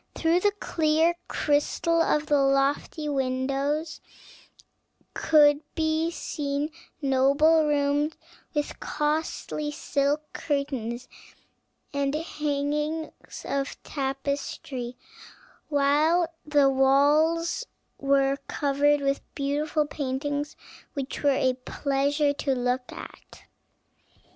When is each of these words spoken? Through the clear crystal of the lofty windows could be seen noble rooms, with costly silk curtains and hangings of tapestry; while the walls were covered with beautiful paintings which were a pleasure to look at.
Through 0.15 0.39
the 0.39 0.51
clear 0.59 1.13
crystal 1.27 2.01
of 2.01 2.25
the 2.25 2.41
lofty 2.41 3.07
windows 3.07 4.01
could 5.13 5.61
be 5.75 6.09
seen 6.09 6.71
noble 7.03 7.67
rooms, 7.67 8.13
with 8.55 8.79
costly 8.79 9.69
silk 9.69 10.23
curtains 10.33 11.07
and 11.93 12.15
hangings 12.15 13.45
of 13.47 13.77
tapestry; 13.83 14.97
while 15.69 16.33
the 16.47 16.67
walls 16.67 17.67
were 17.99 18.37
covered 18.47 19.01
with 19.01 19.21
beautiful 19.35 19.85
paintings 19.85 20.55
which 20.95 21.21
were 21.21 21.29
a 21.29 21.53
pleasure 21.63 22.33
to 22.33 22.55
look 22.55 22.91
at. 22.91 23.43